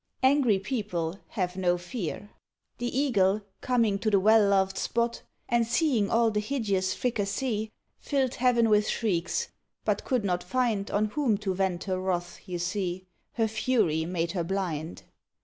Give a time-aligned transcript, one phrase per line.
[0.23, 2.31] Angry people have no fear.
[2.79, 8.33] The Eagle, coming to the well loved spot, And seeing all the hideous fricassee, Filled
[8.33, 9.49] heaven with shrieks;
[9.85, 14.31] but could not find On whom to vent her wrath you see, Her fury made
[14.31, 15.03] her blind.